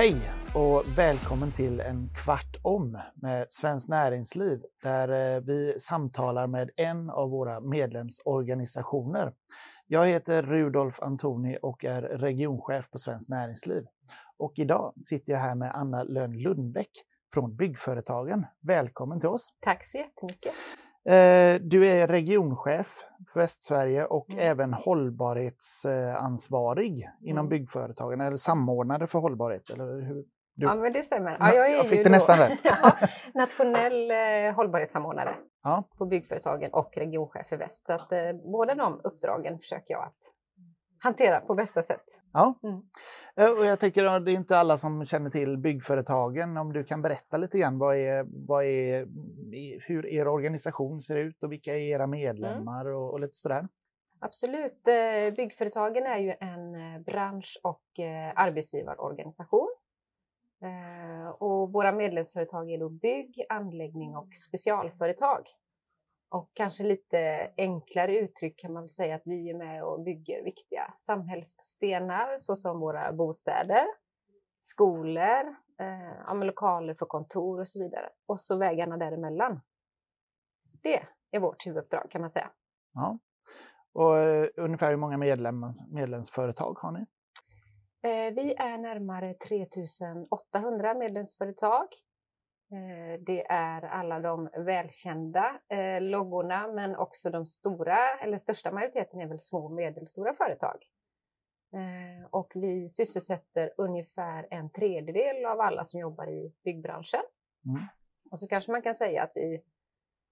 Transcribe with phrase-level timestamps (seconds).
[0.00, 6.70] Hej och välkommen till en kvart om med Svenskt Näringsliv där eh, vi samtalar med
[6.76, 9.32] en av våra medlemsorganisationer.
[9.86, 13.84] Jag heter Rudolf Antoni och är regionchef på Svenskt Näringsliv.
[14.38, 16.90] Och idag sitter jag här med Anna Lönn Lundbäck
[17.34, 18.46] från Byggföretagen.
[18.60, 19.52] Välkommen till oss!
[19.60, 20.52] Tack så jättemycket!
[21.04, 24.50] Eh, du är regionchef för Västsverige och mm.
[24.50, 27.48] även hållbarhetsansvarig inom mm.
[27.48, 29.70] byggföretagen, eller samordnare för hållbarhet.
[29.70, 30.24] Eller hur?
[30.54, 30.66] Du...
[30.66, 31.36] Ja, men det stämmer.
[31.40, 32.10] Ja, jag, är jag fick det då...
[32.10, 32.60] nästan rätt.
[32.64, 32.92] ja,
[33.34, 35.84] nationell eh, hållbarhetssamordnare ja.
[35.98, 37.86] på byggföretagen och regionchef för Väst.
[37.86, 38.18] Så att, eh,
[38.52, 40.18] båda de uppdragen försöker jag att
[41.00, 42.20] hantera på bästa sätt.
[42.32, 42.82] Ja, mm.
[43.36, 46.56] Eh, och jag tänker att det är inte alla som känner till byggföretagen.
[46.56, 49.06] Om du kan berätta lite grann vad är, vad är,
[49.80, 52.96] hur er organisation ser ut och vilka är era medlemmar mm.
[52.96, 53.68] och, och lite sådär.
[54.18, 54.88] Absolut.
[54.88, 57.82] Eh, byggföretagen är ju en eh, bransch och
[58.34, 59.68] arbetsgivarorganisation.
[61.38, 65.46] Och våra medlemsföretag är då bygg, anläggning och specialföretag.
[66.30, 70.94] Och kanske lite enklare uttryck kan man säga att vi är med och bygger viktiga
[70.98, 73.86] samhällsstenar såsom våra bostäder,
[74.60, 78.10] skolor, eh, lokaler för kontor och så vidare.
[78.26, 79.60] Och så vägarna däremellan.
[80.82, 82.50] Det är vårt huvuduppdrag kan man säga.
[82.94, 83.18] Ja.
[83.92, 87.06] Och uh, ungefär hur många medlem, medlemsföretag har ni?
[88.02, 92.09] Eh, vi är närmare 3800 medlemsföretag Eh,
[93.18, 99.26] det är alla de välkända eh, loggorna men också de stora, eller största majoriteten är
[99.26, 100.84] väl små och medelstora företag.
[101.72, 107.22] Eh, och vi sysselsätter ungefär en tredjedel av alla som jobbar i byggbranschen.
[107.66, 107.82] Mm.
[108.30, 109.62] Och så kanske man kan säga att vi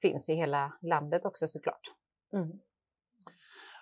[0.02, 1.92] finns i hela landet också såklart.
[2.32, 2.58] Mm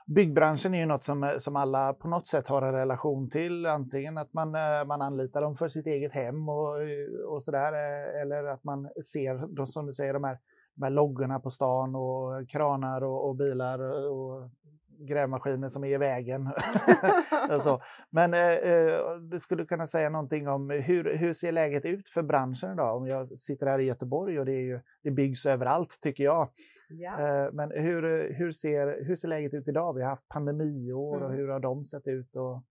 [0.07, 3.67] byggbranschen är ju något som, som alla på något sätt har en relation till.
[3.67, 7.50] Antingen att man, eh, man anlitar dem för sitt eget hem och, eh, och så
[7.50, 10.39] där, eh, eller att man ser, som du säger, de här,
[10.75, 13.78] de här loggorna på stan och kranar och, och bilar
[14.11, 14.50] och
[14.99, 16.49] grävmaskiner som är i vägen.
[17.31, 17.81] alltså.
[18.11, 22.23] Men eh, eh, du skulle kunna säga någonting om hur, hur ser läget ut för
[22.23, 22.97] branschen idag?
[22.97, 26.49] Om jag sitter här i Göteborg och det, är ju, det byggs överallt tycker jag.
[26.89, 27.21] Ja.
[27.21, 29.95] Eh, men hur, hur, ser, hur ser läget ut idag?
[29.95, 31.28] Vi har haft pandemiår mm.
[31.28, 32.37] och hur har de sett ut?
[32.37, 32.63] Och,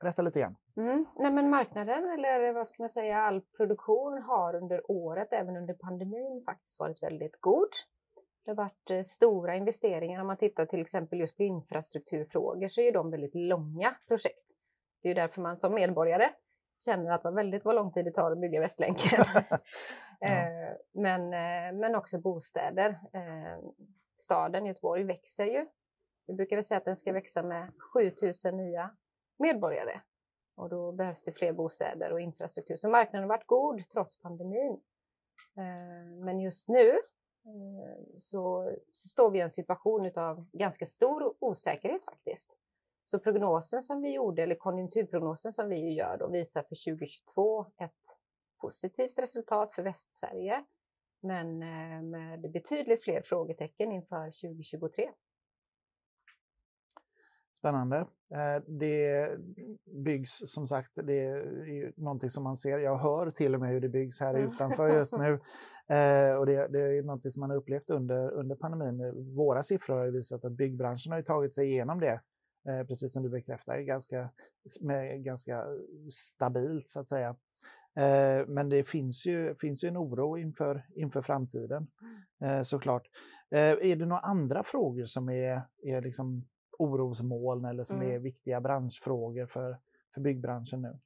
[0.00, 0.56] berätta lite grann.
[0.76, 1.06] Mm.
[1.16, 5.74] Nej, men marknaden, eller vad ska man säga, all produktion har under året, även under
[5.74, 7.68] pandemin, faktiskt varit väldigt god.
[8.44, 10.20] Det har varit eh, stora investeringar.
[10.20, 14.50] Om man tittar till exempel just på infrastrukturfrågor så är de väldigt långa projekt.
[15.02, 16.30] Det är därför man som medborgare
[16.84, 19.24] känner att det var väldigt vad lång tid det tar att bygga Västlänken.
[20.20, 20.28] ja.
[20.28, 23.00] Eh, men, eh, men också bostäder.
[24.16, 25.66] Staden Göteborg växer ju.
[26.26, 28.90] Vi brukar väl säga att den ska växa med 7000 nya
[29.38, 30.00] medborgare.
[30.56, 32.76] Och då behövs det fler bostäder och infrastruktur.
[32.76, 34.80] Så marknaden har varit god trots pandemin.
[36.24, 36.98] Men just nu
[38.20, 42.56] så, så står vi i en situation av ganska stor osäkerhet faktiskt.
[43.04, 48.16] Så prognosen som vi gjorde, eller konjunkturprognosen som vi gör, då, visar för 2022 ett
[48.60, 50.64] positivt resultat för Västsverige,
[51.20, 55.10] men eh, med betydligt fler frågetecken inför 2023.
[57.60, 57.96] Spännande.
[58.34, 59.30] Eh, det
[60.04, 62.78] byggs som sagt, det är någonting som man ser.
[62.78, 64.48] Jag hör till och med hur det byggs här mm.
[64.48, 65.40] utanför just nu.
[65.90, 69.34] Eh, och det, det är någonting som man har upplevt under, under pandemin.
[69.36, 72.20] Våra siffror har visat att byggbranschen har tagit sig igenom det,
[72.68, 74.30] eh, precis som du bekräftar, ganska,
[74.80, 75.64] med, ganska
[76.10, 77.36] stabilt så att säga.
[78.46, 81.86] Men det finns ju, finns ju en oro inför, inför framtiden
[82.62, 83.06] såklart.
[83.50, 86.44] Är det några andra frågor som är, är liksom
[86.80, 88.14] orosmoln eller som mm.
[88.14, 89.76] är viktiga branschfrågor för,
[90.14, 90.98] för byggbranschen nu?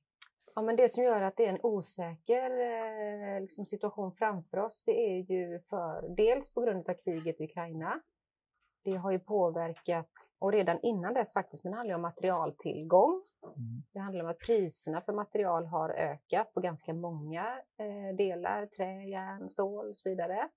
[0.54, 4.82] Ja, men det som gör att det är en osäker eh, liksom situation framför oss,
[4.86, 8.00] det är ju för dels på grund av kriget i Ukraina.
[8.84, 13.22] Det har ju påverkat, och redan innan dess faktiskt, men det handlar om materialtillgång.
[13.42, 13.82] Mm.
[13.92, 19.04] Det handlar om att priserna för material har ökat på ganska många eh, delar, trä,
[19.04, 20.48] järn, stål och så vidare.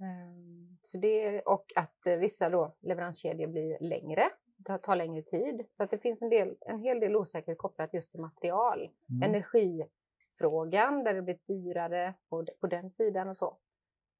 [0.00, 5.66] Ehm, så det, och att eh, vissa då leveranskedjor blir längre, det tar längre tid.
[5.70, 8.90] Så att det finns en, del, en hel del osäkerhet kopplat just till material.
[9.10, 9.30] Mm.
[9.30, 13.56] Energifrågan, där det blir dyrare på, på den sidan och så.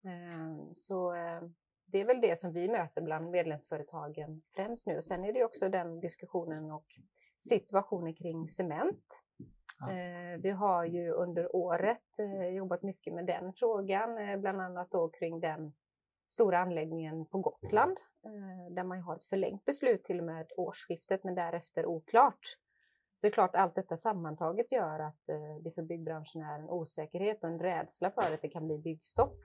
[0.05, 1.43] Ehm, så eh,
[1.87, 5.03] det är väl det som vi möter bland medlemsföretagen främst nu.
[5.03, 6.87] Sen är det också den diskussionen och
[7.37, 9.05] situationen kring cement.
[9.81, 9.93] Ja.
[9.93, 14.91] Eh, vi har ju under året eh, jobbat mycket med den frågan, eh, bland annat
[14.91, 15.73] då kring den
[16.29, 17.97] stora anläggningen på Gotland
[18.71, 22.41] där man har ett förlängt beslut till och med årsskiftet men därefter oklart.
[23.17, 25.27] Så det är klart allt detta sammantaget gör att
[25.61, 29.38] det för byggbranschen är en osäkerhet och en rädsla för att det kan bli byggstopp.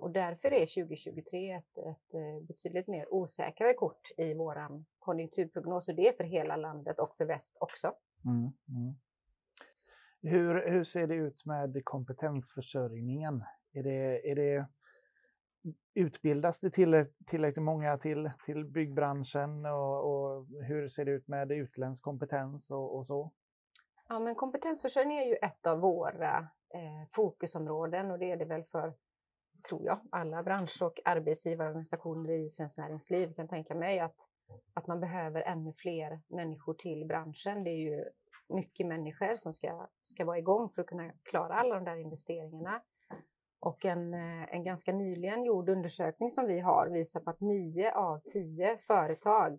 [0.00, 6.08] Och därför är 2023 ett, ett betydligt mer osäkrare kort i vår konjunkturprognos och det
[6.08, 7.94] är för hela landet och för väst också.
[8.24, 8.94] Mm, mm.
[10.22, 13.44] Hur, hur ser det ut med kompetensförsörjningen?
[13.72, 14.66] Är det, är det,
[15.94, 21.52] utbildas det tillräckligt, tillräckligt många till, till byggbranschen och, och, hur ser det ut med
[21.52, 23.32] utländsk kompetens och, och, så?
[24.08, 26.38] Ja, men kompetensförsörjning är ju ett av våra
[26.74, 28.94] eh, fokusområden och det är det väl för,
[29.68, 33.28] tror jag, alla branscher och arbetsgivarorganisationer i Svenskt Näringsliv.
[33.28, 34.16] Jag kan tänka mig att,
[34.74, 37.64] att man behöver ännu fler människor till branschen.
[37.64, 38.04] Det är ju
[38.48, 42.82] mycket människor som ska, ska vara igång för att kunna klara alla de där investeringarna.
[43.60, 47.94] Och en, eh, en ganska nyligen gjord undersökning som vi har visar på att nio
[47.94, 49.52] av tio företag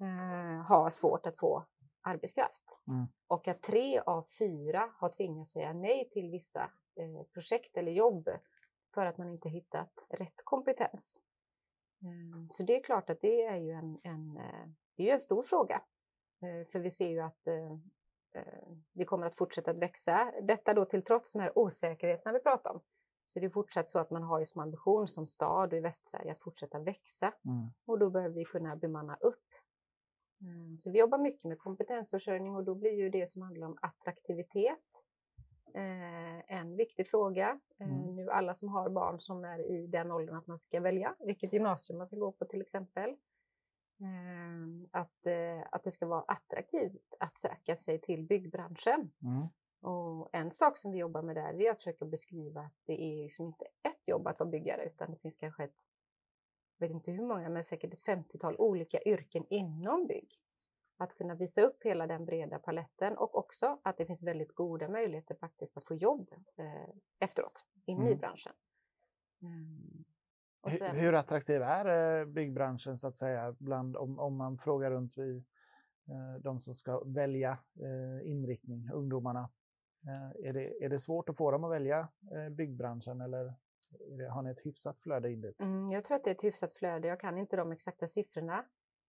[0.00, 1.64] eh, har svårt att få
[2.02, 2.80] arbetskraft.
[2.88, 3.06] Mm.
[3.26, 6.62] Och att tre av fyra har tvingats säga nej till vissa
[6.96, 8.28] eh, projekt eller jobb
[8.94, 11.20] för att man inte hittat rätt kompetens.
[12.02, 12.48] Mm.
[12.50, 15.42] Så det är klart att det är ju en, en, eh, det är en stor
[15.42, 15.82] fråga.
[16.42, 17.76] Eh, för vi ser ju att eh,
[18.92, 20.32] vi kommer att fortsätta att växa.
[20.42, 22.80] Detta då till trots de här osäkerheterna vi pratar om.
[23.26, 25.80] Så det är fortsatt så att man har ju som ambition som stad och i
[25.80, 27.26] Västsverige att fortsätta växa.
[27.44, 27.66] Mm.
[27.84, 29.46] Och då behöver vi kunna bemanna upp.
[30.40, 30.76] Mm.
[30.76, 34.78] Så vi jobbar mycket med kompetensförsörjning och då blir ju det som handlar om attraktivitet
[35.74, 37.60] eh, en viktig fråga.
[37.78, 38.16] Eh, mm.
[38.16, 41.52] Nu alla som har barn som är i den åldern att man ska välja vilket
[41.52, 43.10] gymnasium man ska gå på till exempel.
[44.00, 49.10] Eh, att, eh, att det ska vara attraktivt att söka sig till byggbranschen.
[49.22, 49.46] Mm.
[49.80, 53.22] Och en sak som vi jobbar med där är att försöka beskriva att det är
[53.22, 55.74] liksom inte ett jobb att vara byggare utan det finns kanske ett,
[56.78, 60.40] jag vet inte hur många, men säkert ett 50-tal olika yrken inom bygg.
[61.00, 64.88] Att kunna visa upp hela den breda paletten och också att det finns väldigt goda
[64.88, 68.12] möjligheter faktiskt att få jobb eh, efteråt, inne mm.
[68.12, 68.52] i branschen.
[69.42, 70.04] Mm.
[70.78, 70.96] Sen...
[70.96, 75.36] Hur attraktiv är eh, byggbranschen så att säga, bland, om, om man frågar runt vid
[76.08, 79.50] eh, de som ska välja eh, inriktning, ungdomarna?
[80.06, 82.08] Eh, är det, är det svårt att få dem att välja
[82.50, 83.54] byggbranschen eller
[84.30, 85.60] har ni ett hyfsat flöde in dit?
[85.60, 87.08] Mm, jag tror att det är ett hyfsat flöde.
[87.08, 88.64] Jag kan inte de exakta siffrorna.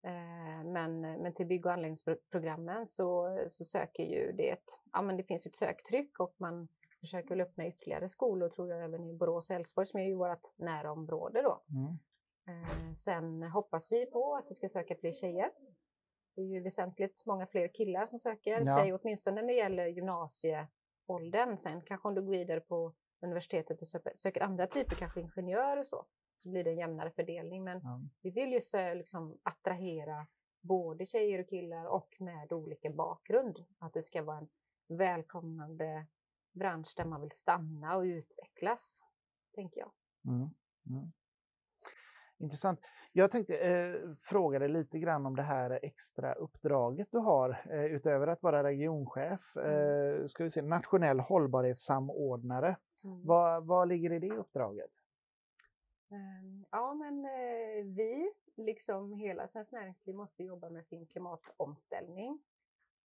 [0.03, 5.17] Eh, men, men till bygg och anläggningsprogrammen så, så söker ju det, ett, ja men
[5.17, 6.67] det finns ett söktryck och man
[6.99, 10.15] försöker väl öppna ytterligare skolor tror jag även i Borås och Älvsborg som är ju
[10.15, 11.61] vårt närområde då.
[11.69, 11.97] Mm.
[12.95, 15.51] Sen hoppas vi på att det ska söka fler tjejer.
[16.35, 18.75] Det är ju väsentligt många fler killar som söker ja.
[18.75, 20.67] sig, åtminstone när det gäller gymnasie
[21.05, 21.57] åldern.
[21.57, 25.87] Sen kanske om du går vidare på universitetet och söker, andra typer, kanske ingenjör och
[25.87, 26.05] så,
[26.39, 27.63] så blir det en jämnare fördelning.
[27.63, 28.01] Men ja.
[28.21, 30.27] vi vill ju så, liksom, attrahera
[30.61, 33.65] både tjejer och killar och med olika bakgrund.
[33.79, 34.49] Att det ska vara en
[34.87, 36.05] välkomnande
[36.51, 39.01] bransch där man vill stanna och utvecklas,
[39.55, 39.91] tänker jag.
[40.25, 40.49] Mm.
[40.89, 41.11] Mm.
[42.37, 42.79] Intressant.
[43.11, 47.85] Jag tänkte eh, fråga dig lite grann om det här extra uppdraget du har eh,
[47.85, 49.55] utöver att vara regionchef.
[49.55, 50.19] Mm.
[50.19, 52.75] Eh, ska vi se, nationell hållbarhetssamordnare.
[53.03, 53.25] Mm.
[53.25, 54.91] Vad, vad ligger i det uppdraget?
[56.09, 62.41] Ehm, ja, men eh, vi, liksom hela Svenskt Näringsliv, måste jobba med sin klimatomställning.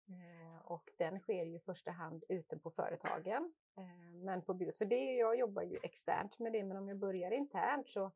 [0.08, 3.54] Eh, och den sker ju i första hand ute på företagen.
[3.76, 7.30] Ehm, men på, så det, jag jobbar ju externt med det, men om jag börjar
[7.30, 8.12] internt så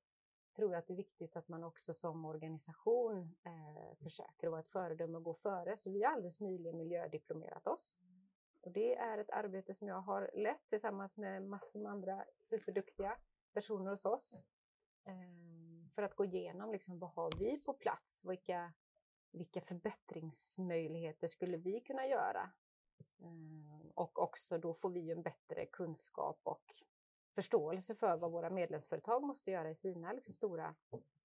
[0.56, 4.68] tror jag att det är viktigt att man också som organisation eh, försöker vara ett
[4.68, 5.76] föredöme och gå före.
[5.76, 7.98] Så vi har alldeles nyligen miljödiplomerat oss.
[8.60, 13.16] Och det är ett arbete som jag har lett tillsammans med massor med andra superduktiga
[13.52, 14.42] personer hos oss.
[15.04, 18.24] Eh, för att gå igenom liksom, vad har vi på plats?
[18.24, 18.72] Vilka,
[19.30, 22.50] vilka förbättringsmöjligheter skulle vi kunna göra?
[23.18, 26.74] Eh, och också då får vi en bättre kunskap och
[27.34, 30.74] förståelse för vad våra medlemsföretag måste göra i sina liksom, stora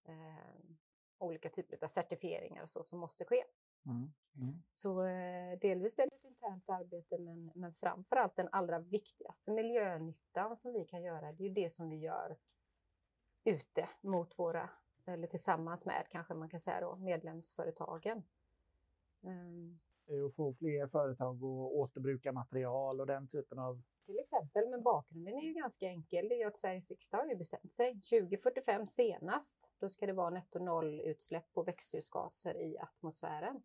[0.04, 0.76] eh,
[1.18, 3.44] olika typer av certifieringar och så som måste ske.
[3.86, 4.14] Mm.
[4.36, 4.64] Mm.
[4.72, 9.52] Så eh, delvis är det ett internt arbete men, men framför allt den allra viktigaste
[9.52, 12.38] miljönyttan som vi kan göra, det är ju det som vi gör
[13.44, 14.70] ute mot våra,
[15.06, 18.24] eller tillsammans med kanske man kan säga då, medlemsföretagen.
[19.24, 19.80] Mm.
[20.36, 24.70] Få fler företag att återbruka material och den typen av till exempel.
[24.70, 26.30] Men bakgrunden är ju ganska enkel.
[26.30, 27.94] Det är att Sveriges riksdag har ju bestämt sig.
[27.94, 33.64] 2045 senast, då ska det vara netto noll utsläpp på växthusgaser i atmosfären.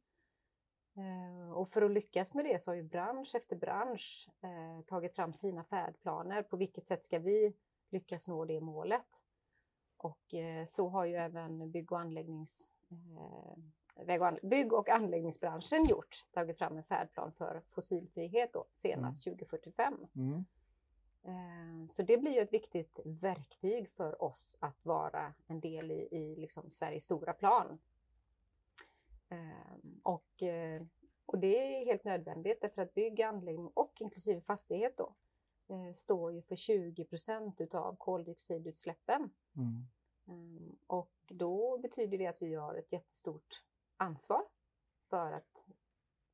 [0.96, 5.14] Eh, och för att lyckas med det så har ju bransch efter bransch eh, tagit
[5.14, 6.42] fram sina färdplaner.
[6.42, 7.54] På vilket sätt ska vi
[7.90, 9.22] lyckas nå det målet?
[9.98, 16.76] Och eh, så har ju även bygg och anläggningsbranschen bygg och anläggningsbranschen gjort, tagit fram
[16.76, 19.38] en färdplan för fossilfrihet då, senast mm.
[19.38, 20.06] 2045.
[20.16, 20.44] Mm.
[21.22, 26.08] Eh, så det blir ju ett viktigt verktyg för oss att vara en del i,
[26.10, 27.78] i liksom Sveriges stora plan.
[29.28, 30.82] Ehm, och, eh,
[31.26, 35.14] och det är helt nödvändigt därför att bygg, anläggning och inklusive fastighet då,
[35.68, 39.30] eh, står ju för 20 procent utav koldioxidutsläppen.
[39.56, 39.86] Mm.
[40.26, 43.64] Ehm, och då betyder det att vi har ett jättestort
[43.96, 44.42] ansvar
[45.10, 45.64] för att,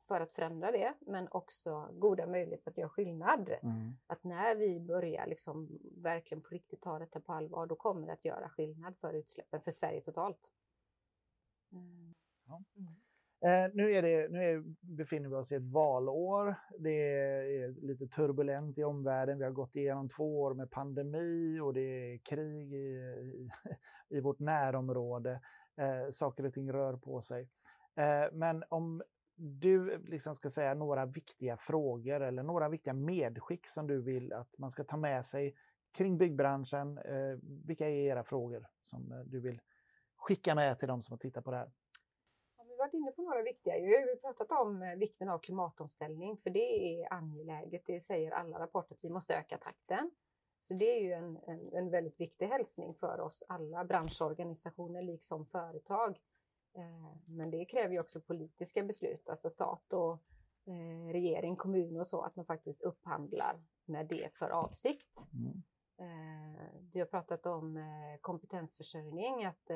[0.07, 3.51] för att förändra det, men också goda möjligheter att göra skillnad.
[3.63, 3.97] Mm.
[4.07, 8.13] Att när vi börjar liksom verkligen på riktigt ta detta på allvar, då kommer det
[8.13, 10.53] att göra skillnad för utsläppen för Sverige totalt.
[11.73, 12.15] Mm.
[12.47, 12.63] Ja.
[13.45, 16.55] Eh, nu, är det, nu är, befinner vi oss i ett valår.
[16.79, 19.39] Det är lite turbulent i omvärlden.
[19.39, 23.51] Vi har gått igenom två år med pandemi och det är krig i, i,
[24.09, 25.41] i vårt närområde.
[25.77, 27.49] Eh, saker och ting rör på sig.
[27.95, 29.03] Eh, men om
[29.37, 34.59] du liksom ska säga några viktiga frågor eller några viktiga medskick som du vill att
[34.59, 35.55] man ska ta med sig
[35.93, 36.99] kring byggbranschen.
[36.99, 39.61] Eh, vilka är era frågor som eh, du vill
[40.17, 41.71] skicka med till de som har tittat på det här?
[42.95, 43.75] Varit inne på några viktiga.
[43.75, 47.83] Vi har pratat om eh, vikten av klimatomställning, för det är angeläget.
[47.87, 50.11] Det säger alla rapporter att vi måste öka takten.
[50.61, 55.47] Så det är ju en, en, en väldigt viktig hälsning för oss alla branschorganisationer liksom
[55.47, 56.19] företag.
[56.77, 60.13] Eh, men det kräver ju också politiska beslut, alltså stat och
[60.67, 65.27] eh, regering, kommun och så, att man faktiskt upphandlar med det för avsikt.
[65.33, 65.63] Mm.
[66.93, 67.79] Vi har pratat om
[68.21, 69.71] kompetensförsörjning, att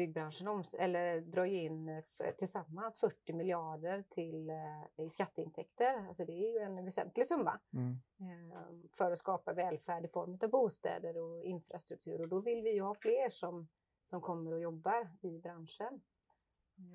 [0.00, 6.06] byggbranschen om, eller drar in eh, tillsammans 40 miljarder till, eh, i skatteintäkter.
[6.08, 7.98] Alltså det är ju en väsentlig summa mm.
[8.20, 12.20] eh, för att skapa välfärd i form av bostäder och infrastruktur.
[12.20, 13.68] Och då vill vi ju ha fler som,
[14.04, 16.00] som kommer och jobbar i branschen.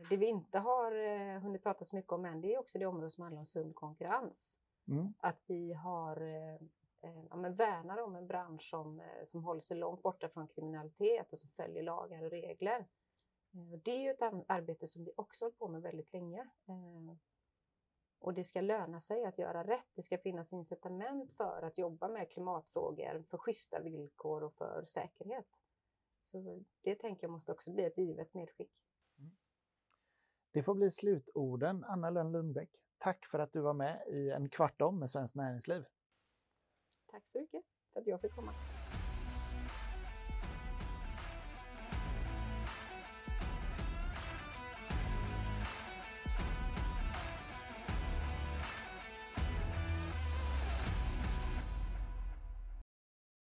[0.10, 2.86] Det vi inte har eh, hunnit prata så mycket om än, det är också det
[2.86, 4.60] område som handlar om sund konkurrens.
[4.88, 5.14] Mm.
[5.20, 6.60] Att vi har eh, eh,
[7.06, 10.48] Eh, ja, men värnar om en bransch som, eh, som håller sig långt borta från
[10.48, 12.88] kriminalitet och som följer lagar och regler.
[13.54, 16.50] Eh, det är ju ett arbete som vi också hållit på med väldigt länge.
[18.20, 19.88] Och det ska löna sig att göra rätt.
[19.94, 25.62] Det ska finnas incitament för att jobba med klimatfrågor, för schyssta villkor och för säkerhet.
[26.20, 28.72] Så det tänker jag måste också bli ett givet medskick.
[29.18, 29.32] Mm.
[30.52, 31.84] Det får bli slutorden.
[31.84, 35.36] Anna Lönn Lundbäck, tack för att du var med i en kvart om med Svenskt
[35.36, 35.86] Näringsliv.
[37.16, 38.54] Tack så mycket för att jag fick komma.